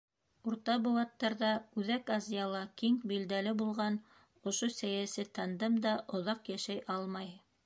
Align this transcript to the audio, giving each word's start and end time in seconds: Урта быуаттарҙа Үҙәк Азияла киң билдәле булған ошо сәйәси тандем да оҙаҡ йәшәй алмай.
Урта 0.51 0.75
быуаттарҙа 0.85 1.51
Үҙәк 1.81 2.09
Азияла 2.15 2.61
киң 2.83 2.97
билдәле 3.13 3.53
булған 3.63 4.01
ошо 4.53 4.71
сәйәси 4.81 5.27
тандем 5.41 5.79
да 5.89 5.97
оҙаҡ 6.21 6.55
йәшәй 6.57 6.85
алмай. 6.97 7.35